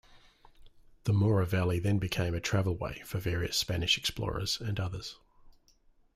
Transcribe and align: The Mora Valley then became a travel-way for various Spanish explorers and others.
The 1.03 1.13
Mora 1.13 1.45
Valley 1.45 1.77
then 1.77 1.99
became 1.99 2.33
a 2.33 2.39
travel-way 2.39 3.03
for 3.05 3.19
various 3.19 3.55
Spanish 3.55 3.99
explorers 3.99 4.59
and 4.59 4.79
others. 4.79 5.19